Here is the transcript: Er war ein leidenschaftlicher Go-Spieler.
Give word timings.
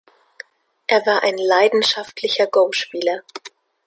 Er 0.87 1.05
war 1.05 1.21
ein 1.21 1.37
leidenschaftlicher 1.37 2.47
Go-Spieler. 2.47 3.21